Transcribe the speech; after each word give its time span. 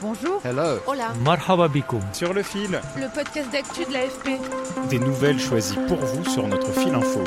Bonjour. 0.00 0.40
Hello. 0.44 0.78
Hola. 0.86 1.12
Marhaba. 1.24 1.68
Sur 2.12 2.32
le 2.32 2.42
fil, 2.42 2.80
Le 2.96 3.12
podcast 3.12 3.50
d'actu 3.50 3.84
de 3.84 3.92
l'AFP. 3.92 4.40
des 4.90 4.98
nouvelles 5.00 5.40
choisies 5.40 5.78
pour 5.88 5.96
vous 5.98 6.24
sur 6.24 6.46
notre 6.46 6.70
fil 6.72 6.94
info. 6.94 7.24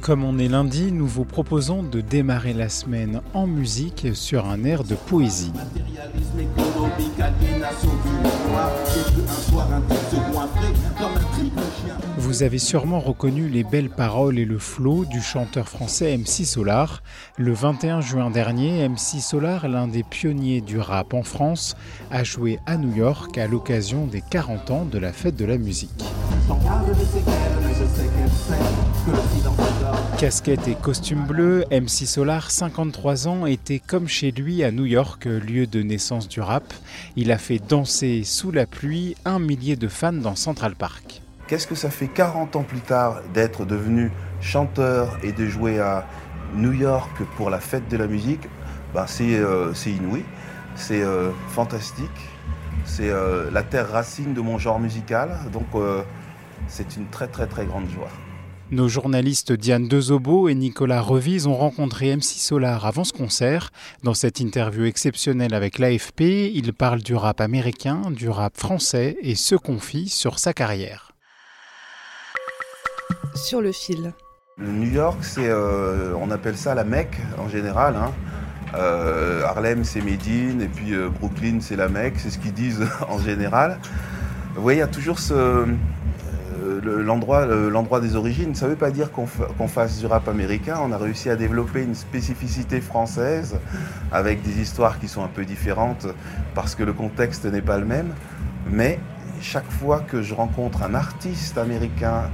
Comme 0.00 0.24
on 0.24 0.38
est 0.38 0.48
lundi, 0.48 0.90
nous 0.90 1.06
vous 1.06 1.24
proposons 1.24 1.84
de 1.84 2.00
démarrer 2.00 2.52
la 2.52 2.68
semaine 2.68 3.20
en 3.32 3.46
musique 3.46 4.08
sur 4.14 4.46
un 4.46 4.64
air 4.64 4.82
de 4.82 4.96
poésie. 4.96 5.52
Vous 12.16 12.42
avez 12.42 12.58
sûrement 12.58 13.00
reconnu 13.00 13.48
les 13.48 13.64
belles 13.64 13.90
paroles 13.90 14.38
et 14.38 14.44
le 14.44 14.58
flot 14.58 15.04
du 15.04 15.20
chanteur 15.20 15.68
français 15.68 16.16
MC 16.16 16.44
Solar. 16.44 17.02
Le 17.36 17.52
21 17.52 18.00
juin 18.00 18.30
dernier, 18.30 18.88
MC 18.88 19.20
Solar, 19.20 19.68
l'un 19.68 19.88
des 19.88 20.02
pionniers 20.02 20.60
du 20.60 20.78
rap 20.78 21.12
en 21.14 21.22
France, 21.22 21.76
a 22.10 22.24
joué 22.24 22.58
à 22.66 22.76
New 22.76 22.94
York 22.94 23.36
à 23.36 23.46
l'occasion 23.46 24.06
des 24.06 24.22
40 24.22 24.70
ans 24.70 24.84
de 24.84 24.98
la 24.98 25.12
fête 25.12 25.36
de 25.36 25.44
la 25.44 25.58
musique. 25.58 26.04
Casquette 30.20 30.68
et 30.68 30.74
costume 30.74 31.24
bleu, 31.24 31.64
MC 31.70 32.04
Solar, 32.04 32.50
53 32.50 33.26
ans, 33.26 33.46
était 33.46 33.78
comme 33.78 34.06
chez 34.06 34.32
lui 34.32 34.62
à 34.62 34.70
New 34.70 34.84
York, 34.84 35.24
lieu 35.24 35.66
de 35.66 35.80
naissance 35.80 36.28
du 36.28 36.42
rap. 36.42 36.74
Il 37.16 37.32
a 37.32 37.38
fait 37.38 37.58
danser 37.58 38.22
sous 38.24 38.50
la 38.50 38.66
pluie 38.66 39.16
un 39.24 39.38
millier 39.38 39.76
de 39.76 39.88
fans 39.88 40.12
dans 40.12 40.36
Central 40.36 40.74
Park. 40.74 41.22
Qu'est-ce 41.46 41.66
que 41.66 41.74
ça 41.74 41.88
fait 41.88 42.08
40 42.08 42.54
ans 42.56 42.64
plus 42.64 42.82
tard 42.82 43.22
d'être 43.32 43.64
devenu 43.64 44.12
chanteur 44.42 45.18
et 45.22 45.32
de 45.32 45.46
jouer 45.46 45.80
à 45.80 46.06
New 46.54 46.74
York 46.74 47.22
pour 47.38 47.48
la 47.48 47.58
fête 47.58 47.88
de 47.88 47.96
la 47.96 48.06
musique? 48.06 48.46
C'est 49.06 49.36
euh, 49.36 49.72
c'est 49.72 49.90
inouï, 49.90 50.22
c'est 50.74 51.00
euh, 51.00 51.30
fantastique, 51.48 52.28
c'est 52.84 53.08
euh, 53.08 53.50
la 53.50 53.62
terre 53.62 53.90
racine 53.90 54.34
de 54.34 54.42
mon 54.42 54.58
genre 54.58 54.80
musical, 54.80 55.38
donc 55.50 55.82
c'est 56.68 56.94
une 56.98 57.06
très 57.06 57.26
très 57.26 57.46
très 57.46 57.64
grande 57.64 57.88
joie. 57.88 58.10
Nos 58.70 58.86
journalistes 58.86 59.50
Diane 59.52 59.88
Dezobo 59.88 60.48
et 60.48 60.54
Nicolas 60.54 61.00
Revise 61.00 61.48
ont 61.48 61.56
rencontré 61.56 62.14
MC 62.14 62.22
Solar 62.22 62.86
avant 62.86 63.02
ce 63.02 63.12
concert. 63.12 63.70
Dans 64.04 64.14
cette 64.14 64.38
interview 64.38 64.84
exceptionnelle 64.84 65.54
avec 65.54 65.80
l'AFP, 65.80 66.20
il 66.54 66.72
parle 66.72 67.00
du 67.00 67.16
rap 67.16 67.40
américain, 67.40 68.00
du 68.12 68.28
rap 68.28 68.56
français 68.56 69.16
et 69.22 69.34
se 69.34 69.56
confie 69.56 70.08
sur 70.08 70.38
sa 70.38 70.52
carrière. 70.52 71.10
Sur 73.34 73.60
le 73.60 73.72
fil. 73.72 74.12
Le 74.56 74.70
New 74.70 74.92
York, 74.92 75.18
c'est, 75.22 75.48
euh, 75.48 76.14
on 76.20 76.30
appelle 76.30 76.56
ça 76.56 76.74
la 76.76 76.84
Mecque 76.84 77.18
en 77.38 77.48
général. 77.48 77.96
hein. 77.96 78.12
Euh, 78.76 79.42
Harlem, 79.46 79.82
c'est 79.82 80.00
Médine, 80.00 80.62
et 80.62 80.68
puis 80.68 80.94
euh, 80.94 81.08
Brooklyn, 81.08 81.58
c'est 81.60 81.74
la 81.74 81.88
Mecque, 81.88 82.14
c'est 82.18 82.30
ce 82.30 82.38
qu'ils 82.38 82.52
disent 82.52 82.86
en 83.08 83.18
général. 83.18 83.80
Vous 84.54 84.62
voyez, 84.62 84.78
il 84.78 84.80
y 84.80 84.84
a 84.84 84.86
toujours 84.86 85.18
ce, 85.18 85.66
l'endroit, 86.80 87.46
le- 87.46 87.68
l'endroit 87.68 88.00
des 88.00 88.16
origines. 88.16 88.54
Ça 88.54 88.66
ne 88.66 88.70
veut 88.72 88.76
pas 88.76 88.90
dire 88.90 89.10
qu'on 89.12 89.26
fa- 89.26 89.48
qu'on 89.58 89.68
fasse 89.68 89.98
du 89.98 90.06
rap 90.06 90.28
américain. 90.28 90.78
On 90.82 90.92
a 90.92 90.98
réussi 90.98 91.30
à 91.30 91.36
développer 91.36 91.82
une 91.82 91.94
spécificité 91.94 92.80
française 92.80 93.58
avec 94.12 94.42
des 94.42 94.60
histoires 94.60 94.98
qui 94.98 95.08
sont 95.08 95.22
un 95.24 95.28
peu 95.28 95.44
différentes 95.44 96.06
parce 96.54 96.74
que 96.74 96.82
le 96.82 96.92
contexte 96.92 97.44
n'est 97.44 97.62
pas 97.62 97.78
le 97.78 97.86
même. 97.86 98.08
Mais 98.70 98.98
chaque 99.40 99.70
fois 99.70 100.00
que 100.00 100.22
je 100.22 100.34
rencontre 100.34 100.82
un 100.82 100.94
artiste 100.94 101.56
américain 101.58 102.24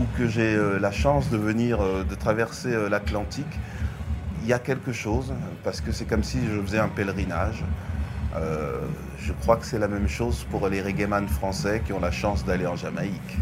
ou 0.00 0.04
que 0.18 0.26
j'ai 0.26 0.54
euh, 0.54 0.78
la 0.78 0.90
chance 0.92 1.30
de 1.30 1.36
venir, 1.36 1.80
euh, 1.80 2.04
de 2.04 2.14
traverser 2.14 2.72
euh, 2.74 2.88
l'Atlantique, 2.88 3.58
il 4.42 4.48
y 4.48 4.52
a 4.52 4.58
quelque 4.58 4.92
chose, 4.92 5.32
parce 5.62 5.80
que 5.80 5.92
c'est 5.92 6.04
comme 6.04 6.22
si 6.24 6.38
je 6.52 6.60
faisais 6.60 6.78
un 6.80 6.88
pèlerinage. 6.88 7.64
Je 9.20 9.32
crois 9.34 9.56
que 9.56 9.64
c'est 9.66 9.78
la 9.78 9.86
même 9.88 10.08
chose 10.08 10.44
pour 10.50 10.68
les 10.68 10.82
reggaeman 10.82 11.28
français 11.28 11.80
qui 11.84 11.92
ont 11.92 12.00
la 12.00 12.10
chance 12.10 12.44
d'aller 12.44 12.66
en 12.66 12.74
Jamaïque. 12.74 13.38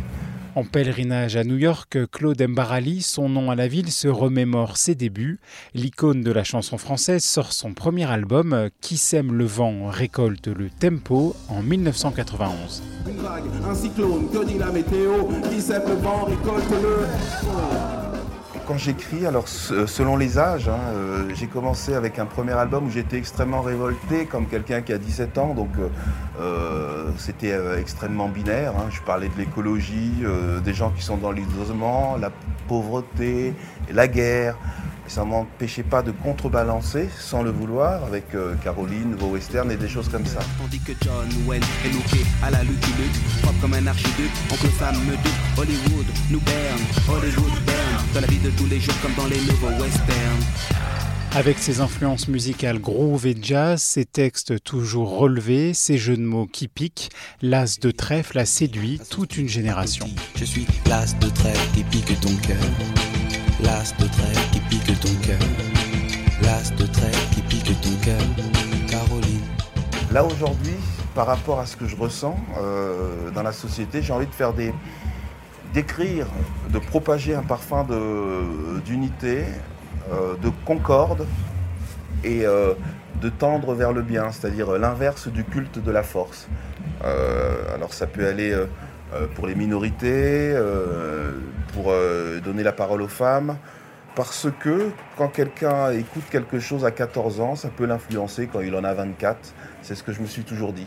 En 0.57 0.65
pèlerinage 0.65 1.37
à 1.37 1.45
New 1.45 1.57
York, 1.57 1.97
Claude 2.11 2.43
Mbarali, 2.43 3.03
son 3.03 3.29
nom 3.29 3.53
à 3.53 3.55
la 3.55 3.69
ville, 3.69 3.93
se 3.93 4.09
remémore 4.09 4.77
ses 4.77 4.97
débuts. 4.97 5.39
L'icône 5.75 6.23
de 6.23 6.33
la 6.33 6.43
chanson 6.43 6.77
française 6.77 7.23
sort 7.23 7.53
son 7.53 7.73
premier 7.73 8.11
album, 8.11 8.69
Qui 8.81 8.97
sème 8.97 9.33
le 9.33 9.45
vent 9.45 9.87
récolte 9.87 10.49
le 10.49 10.69
tempo, 10.69 11.37
en 11.49 11.63
1991. 11.63 12.83
Une 13.09 13.17
vague, 13.19 13.45
un 13.65 13.75
cyclone, 13.75 14.29
la 14.59 14.73
météo? 14.73 15.29
Qui 15.51 15.61
récolte 15.61 16.71
le... 16.83 18.00
Quand 18.67 18.79
j'écris, 18.79 19.27
alors 19.27 19.49
se- 19.49 19.87
selon 19.87 20.17
les 20.17 20.39
âges, 20.39 20.69
hein, 20.69 20.79
euh, 20.95 21.29
j'ai 21.35 21.49
commencé 21.49 21.95
avec 21.95 22.19
un 22.21 22.27
premier 22.27 22.53
album 22.53 22.87
où 22.87 22.91
j'étais 22.91 23.17
extrêmement 23.17 23.63
révolté, 23.63 24.27
comme 24.27 24.47
quelqu'un 24.47 24.81
qui 24.81 24.93
a 24.93 24.99
17 24.99 25.39
ans, 25.39 25.55
donc 25.55 25.71
euh, 25.79 25.89
euh, 26.41 27.11
c'était 27.19 27.57
extrêmement 27.79 28.29
binaire. 28.29 28.73
hein. 28.79 28.87
Je 28.91 29.01
parlais 29.01 29.29
de 29.29 29.37
l'écologie, 29.39 30.13
des 30.65 30.75
gens 30.75 30.91
qui 30.91 31.03
sont 31.03 31.17
dans 31.17 31.33
l'isolement, 31.33 32.17
la 32.21 32.31
pauvreté, 32.69 33.55
la 33.93 34.07
guerre. 34.07 34.57
Et 35.11 35.13
ça 35.13 35.25
ne 35.25 35.31
m'empêchait 35.31 35.83
pas 35.83 36.03
de 36.03 36.13
contrebalancer, 36.13 37.09
sans 37.19 37.43
le 37.43 37.51
vouloir, 37.51 38.05
avec 38.05 38.33
euh, 38.35 38.55
Caroline, 38.63 39.17
vos 39.17 39.31
westerns 39.31 39.73
et 39.73 39.77
des 39.77 39.89
choses 39.89 40.09
comme 40.09 40.25
ça. 40.25 40.39
Tandis 40.59 40.79
que 40.79 40.93
John 41.03 41.29
Wayne 41.47 41.63
est 41.85 41.93
looké 41.93 42.25
à 42.45 42.51
la 42.51 42.63
Lucky 42.63 42.91
Luke, 42.99 43.43
propre 43.43 43.61
comme 43.61 43.75
un 43.75 43.87
archiduc, 43.89 44.31
oncle 44.53 44.69
Sam 44.79 44.95
me 45.07 45.17
doute, 45.17 45.33
Hollywood 45.59 46.07
nous 46.31 46.41
berne, 46.41 46.81
Hollywood 47.09 47.65
berne, 47.67 48.05
dans 48.15 48.21
la 48.21 48.27
vie 48.29 48.39
de 48.39 48.51
tous 48.51 48.67
les 48.67 48.79
jours 48.79 48.95
comme 49.03 49.15
dans 49.15 49.27
les 49.27 49.41
nouveaux 49.41 49.83
westerns. 49.83 50.45
Avec 51.33 51.59
ses 51.59 51.81
influences 51.81 52.29
musicales 52.29 52.79
groove 52.79 53.27
et 53.27 53.37
jazz, 53.41 53.83
ses 53.83 54.05
textes 54.05 54.63
toujours 54.63 55.17
relevés, 55.17 55.75
ses 55.75 55.99
jeux 55.99 56.17
de 56.17 56.23
mots 56.23 56.47
qui 56.47 56.69
piquent, 56.69 57.11
l'as 57.43 57.79
de 57.81 57.91
trèfle 57.91 58.39
a 58.39 58.47
séduit 58.47 59.01
toute 59.11 59.37
une 59.37 59.49
génération. 59.49 60.09
Je 60.37 60.45
suis 60.45 60.67
l'as 60.87 61.17
de 61.19 61.29
trèfle 61.29 61.75
qui 61.75 61.85
pique 61.85 62.21
ton 62.21 62.35
cœur, 62.47 62.59
l'as 63.63 63.95
de 63.97 64.05
qui 64.53 64.61
pique 64.61 65.01
ton 65.01 65.15
cœur, 65.27 65.39
l'as 66.43 66.71
de 66.71 66.85
qui 67.33 67.43
pique 67.43 67.81
ton 67.81 67.97
cœur, 68.05 68.21
Caroline. 68.89 69.41
Là 70.13 70.25
aujourd'hui, 70.25 70.77
par 71.15 71.27
rapport 71.27 71.61
à 71.61 71.67
ce 71.67 71.77
que 71.77 71.87
je 71.87 71.97
ressens 71.97 72.37
euh, 72.59 73.31
dans 73.31 73.43
la 73.43 73.53
société, 73.53 74.03
j'ai 74.03 74.13
envie 74.13 74.27
de 74.27 74.35
faire 74.35 74.53
des 74.53 74.73
d'écrire, 75.73 76.27
de 76.71 76.81
propager 76.81 77.33
un 77.33 77.43
parfum 77.43 77.87
d'unité, 78.85 79.45
euh, 80.11 80.35
de 80.43 80.51
concorde 80.65 81.29
et 82.25 82.45
euh, 82.45 82.75
de 83.21 83.29
tendre 83.29 83.75
vers 83.75 83.93
le 83.93 84.03
bien, 84.03 84.33
c'est-à-dire 84.33 84.73
l'inverse 84.73 85.29
du 85.29 85.45
culte 85.45 85.79
de 85.79 85.91
la 85.93 86.03
force. 86.03 86.49
Alors 87.75 87.95
ça 87.95 88.07
peut 88.07 88.27
aller 88.27 88.55
pour 89.35 89.47
les 89.47 89.55
minorités, 89.55 90.53
euh, 90.55 91.33
pour 91.73 91.87
euh, 91.89 92.41
donner 92.41 92.63
la 92.63 92.73
parole 92.73 93.03
aux 93.03 93.09
femmes, 93.09 93.57
parce 94.15 94.49
que 94.61 94.91
quand 95.17 95.29
quelqu'un 95.29 95.93
écoute 95.93 96.25
quelque 96.31 96.59
chose 96.59 96.85
à 96.85 96.91
14 96.91 97.41
ans, 97.41 97.57
ça 97.57 97.69
peut 97.69 97.87
l'influencer 97.87 98.49
quand 98.53 98.61
il 98.61 98.75
en 98.75 98.85
a 98.85 98.93
24. 98.93 99.39
C'est 99.83 99.95
ce 99.95 100.03
que 100.03 100.13
je 100.13 100.21
me 100.21 100.27
suis 100.27 100.43
toujours 100.43 100.73
dit. 100.73 100.87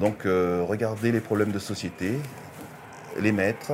Donc 0.00 0.26
euh, 0.26 0.64
regardez 0.66 1.12
les 1.12 1.20
problèmes 1.20 1.52
de 1.52 1.58
société, 1.58 2.18
les 3.20 3.32
mettre. 3.32 3.72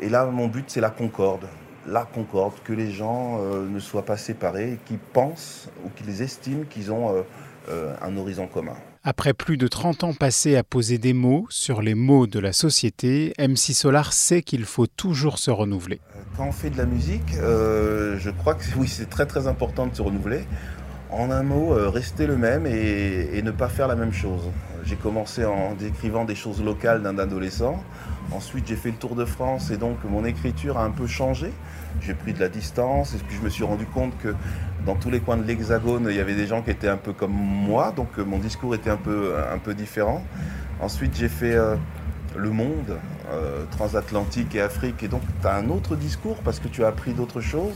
Et 0.00 0.08
là, 0.08 0.24
mon 0.26 0.48
but, 0.48 0.64
c'est 0.68 0.80
la 0.80 0.90
concorde. 0.90 1.46
La 1.86 2.04
concorde, 2.04 2.54
que 2.64 2.72
les 2.72 2.90
gens 2.90 3.38
euh, 3.40 3.66
ne 3.68 3.78
soient 3.80 4.04
pas 4.04 4.16
séparés, 4.16 4.78
qu'ils 4.86 4.98
pensent 4.98 5.68
ou 5.84 5.90
qu'ils 5.90 6.22
estiment 6.22 6.64
qu'ils 6.68 6.92
ont 6.92 7.14
euh, 7.14 7.22
euh, 7.68 7.94
un 8.02 8.16
horizon 8.16 8.46
commun. 8.46 8.76
Après 9.02 9.32
plus 9.32 9.56
de 9.56 9.66
30 9.66 10.04
ans 10.04 10.12
passés 10.12 10.56
à 10.56 10.62
poser 10.62 10.98
des 10.98 11.14
mots 11.14 11.46
sur 11.48 11.80
les 11.80 11.94
mots 11.94 12.26
de 12.26 12.38
la 12.38 12.52
société, 12.52 13.32
MC 13.38 13.72
Solar 13.72 14.12
sait 14.12 14.42
qu'il 14.42 14.66
faut 14.66 14.86
toujours 14.86 15.38
se 15.38 15.50
renouveler. 15.50 16.00
Quand 16.36 16.44
on 16.44 16.52
fait 16.52 16.68
de 16.68 16.76
la 16.76 16.84
musique, 16.84 17.32
euh, 17.38 18.18
je 18.18 18.28
crois 18.28 18.52
que 18.52 18.64
oui, 18.76 18.88
c'est 18.88 19.08
très 19.08 19.24
très 19.24 19.46
important 19.46 19.86
de 19.86 19.94
se 19.94 20.02
renouveler. 20.02 20.44
En 21.10 21.30
un 21.30 21.42
mot, 21.42 21.72
euh, 21.72 21.88
rester 21.88 22.26
le 22.26 22.36
même 22.36 22.66
et 22.66 23.40
ne 23.42 23.50
pas 23.50 23.70
faire 23.70 23.88
la 23.88 23.96
même 23.96 24.12
chose. 24.12 24.42
j'ai 24.84 24.96
commencé 24.96 25.46
en 25.46 25.74
décrivant 25.74 26.26
des 26.26 26.34
choses 26.34 26.62
locales 26.62 27.02
d'un 27.02 27.18
adolescent. 27.18 27.82
Ensuite, 28.32 28.66
j'ai 28.68 28.76
fait 28.76 28.90
le 28.90 28.96
tour 28.96 29.16
de 29.16 29.24
France 29.24 29.70
et 29.70 29.76
donc 29.76 29.98
mon 30.04 30.24
écriture 30.24 30.78
a 30.78 30.84
un 30.84 30.90
peu 30.90 31.06
changé. 31.06 31.52
J'ai 32.00 32.14
pris 32.14 32.32
de 32.32 32.40
la 32.40 32.48
distance 32.48 33.14
et 33.14 33.18
puis 33.18 33.36
je 33.36 33.42
me 33.42 33.48
suis 33.48 33.64
rendu 33.64 33.86
compte 33.86 34.16
que 34.18 34.34
dans 34.86 34.94
tous 34.94 35.10
les 35.10 35.20
coins 35.20 35.36
de 35.36 35.42
l'Hexagone, 35.42 36.06
il 36.08 36.16
y 36.16 36.20
avait 36.20 36.36
des 36.36 36.46
gens 36.46 36.62
qui 36.62 36.70
étaient 36.70 36.88
un 36.88 36.96
peu 36.96 37.12
comme 37.12 37.32
moi, 37.32 37.92
donc 37.94 38.16
mon 38.18 38.38
discours 38.38 38.74
était 38.74 38.90
un 38.90 38.96
peu, 38.96 39.34
un 39.52 39.58
peu 39.58 39.74
différent. 39.74 40.22
Ensuite, 40.80 41.14
j'ai 41.16 41.28
fait 41.28 41.56
le 42.36 42.50
monde 42.50 42.98
euh, 43.32 43.64
transatlantique 43.70 44.54
et 44.54 44.60
Afrique. 44.60 45.02
Et 45.02 45.08
donc, 45.08 45.22
tu 45.40 45.46
as 45.46 45.54
un 45.54 45.68
autre 45.68 45.96
discours 45.96 46.36
parce 46.44 46.60
que 46.60 46.68
tu 46.68 46.84
as 46.84 46.88
appris 46.88 47.12
d'autres 47.12 47.40
choses. 47.40 47.74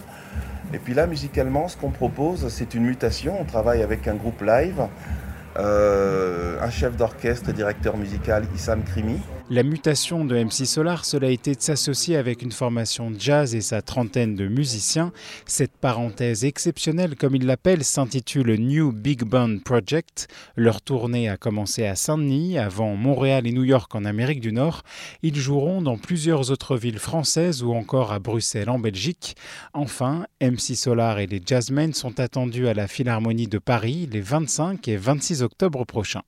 Et 0.73 0.79
puis 0.79 0.95
là, 0.95 1.07
musicalement, 1.07 1.69
ce 1.69 1.77
qu'on 1.77 1.91
propose, 1.91 2.49
c'est 2.49 2.75
une 2.75 2.85
mutation. 2.85 3.41
On 3.41 3.45
travaille 3.45 3.83
avec 3.83 4.09
un 4.09 4.15
groupe 4.15 4.43
live, 4.43 4.87
euh, 5.59 6.59
un 6.61 6.71
chef 6.71 6.97
d'orchestre 6.97 7.51
et 7.51 7.53
directeur 7.53 7.97
musical, 7.97 8.45
Issam 8.55 8.83
Krimi, 8.83 9.21
la 9.51 9.63
mutation 9.63 10.25
de 10.25 10.43
MC 10.43 10.65
Solar, 10.65 11.05
cela 11.05 11.27
a 11.27 11.31
été 11.31 11.55
de 11.55 11.61
s'associer 11.61 12.17
avec 12.17 12.41
une 12.41 12.53
formation 12.53 13.13
jazz 13.17 13.55
et 13.55 13.61
sa 13.61 13.83
trentaine 13.83 14.37
de 14.37 14.49
musiciens. 14.49 15.13
Cette 15.45 15.77
parenthèse 15.77 16.45
exceptionnelle, 16.45 17.15
comme 17.15 17.35
ils 17.37 17.45
l'appellent, 17.45 17.85
s'intitule 17.85 18.55
New 18.59 18.91
Big 18.91 19.23
Band 19.23 19.59
Project. 19.59 20.29
Leur 20.57 20.81
tournée 20.81 21.29
a 21.29 21.37
commencé 21.37 21.85
à 21.85 21.95
Saint-Denis, 21.95 22.59
avant 22.59 22.97
Montréal 22.97 23.47
et 23.47 23.53
New 23.53 23.65
York 23.65 23.95
en 23.95 24.07
Amérique 24.07 24.41
du 24.41 24.53
Nord. 24.53 24.83
Ils 25.23 25.37
joueront 25.37 25.83
dans 25.83 25.99
plusieurs 25.99 26.51
autres 26.51 26.79
villes 26.79 26.99
françaises 26.99 27.63
ou 27.63 27.75
encore 27.75 28.13
à 28.13 28.21
Bruxelles 28.21 28.71
en 28.71 28.79
Belgique. 28.79 29.37
Enfin, 29.75 30.27
MC 30.41 30.75
Solar 30.75 31.19
et 31.19 31.27
les 31.27 31.43
Jazzmen 31.45 31.93
sont 31.93 32.19
attendus 32.19 32.67
à 32.67 32.73
la 32.75 32.89
Philharmonie 32.89 33.49
de 33.49 33.59
Paris 33.59 34.09
les 34.11 34.23
25 34.23 34.89
et 34.89 34.97
26 34.97 35.43
octobre 35.43 35.85
prochains. 35.85 36.23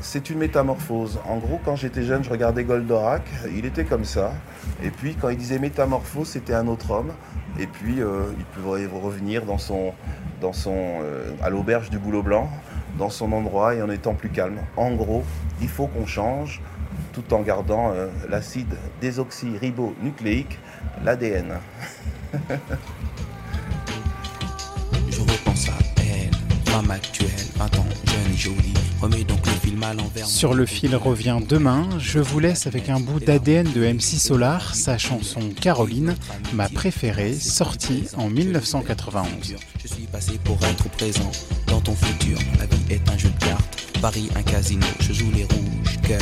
C'est 0.00 0.30
une 0.30 0.38
métamorphose. 0.38 1.18
En 1.28 1.36
gros, 1.38 1.60
quand 1.64 1.76
j'étais 1.76 2.02
jeune, 2.02 2.24
je 2.24 2.30
regardais 2.30 2.64
Goldorak, 2.64 3.22
il 3.54 3.66
était 3.66 3.84
comme 3.84 4.04
ça. 4.04 4.32
Et 4.82 4.90
puis, 4.90 5.14
quand 5.14 5.28
il 5.28 5.36
disait 5.36 5.58
métamorphose, 5.58 6.28
c'était 6.28 6.54
un 6.54 6.66
autre 6.68 6.90
homme. 6.90 7.12
Et 7.58 7.66
puis, 7.66 8.00
euh, 8.00 8.22
il 8.38 8.44
pouvait 8.44 8.86
revenir 8.86 9.44
dans 9.44 9.58
son, 9.58 9.92
euh, 10.42 11.32
à 11.42 11.50
l'auberge 11.50 11.90
du 11.90 11.98
Boulot 11.98 12.22
Blanc, 12.22 12.50
dans 12.98 13.10
son 13.10 13.32
endroit 13.32 13.74
et 13.74 13.82
en 13.82 13.90
étant 13.90 14.14
plus 14.14 14.30
calme. 14.30 14.58
En 14.76 14.92
gros, 14.92 15.22
il 15.60 15.68
faut 15.68 15.86
qu'on 15.86 16.06
change 16.06 16.60
tout 17.12 17.34
en 17.34 17.40
gardant 17.40 17.92
euh, 17.92 18.08
l'acide 18.28 18.76
désoxyribonucléique, 19.00 20.58
l'ADN. 21.04 21.58
femme 26.70 26.90
actuelle, 26.90 27.28
20 27.56 27.78
ans, 27.78 27.86
jeune 28.06 28.34
et 28.34 28.36
jolie 28.36 28.74
sur 30.26 30.52
le 30.52 30.66
fil 30.66 30.94
revient 30.94 31.38
demain. 31.48 31.88
Je 31.98 32.18
vous 32.18 32.38
laisse 32.38 32.66
avec 32.66 32.90
un 32.90 33.00
bout 33.00 33.18
d'ADN 33.18 33.66
de 33.72 33.80
MC 33.80 34.18
Solar, 34.18 34.74
sa 34.74 34.98
chanson 34.98 35.40
Caroline, 35.58 36.14
ma 36.52 36.68
préférée, 36.68 37.32
sortie 37.32 38.04
en 38.16 38.28
1991. 38.28 39.56
Je 39.82 39.88
suis 39.88 40.06
passé 40.06 40.32
pour 40.44 40.58
être 40.64 40.88
présent 40.90 41.30
dans 41.66 41.80
ton 41.80 41.94
futur. 41.94 42.38
La 42.58 42.66
vie 42.66 42.94
est 42.94 43.08
un 43.08 43.16
jeu 43.16 43.30
de 43.30 43.44
cartes, 43.44 43.86
Paris 44.02 44.28
un 44.36 44.42
casino. 44.42 44.86
Je 45.00 45.14
joue 45.14 45.30
les 45.34 45.44
rouges, 45.44 46.00
cœur 46.06 46.20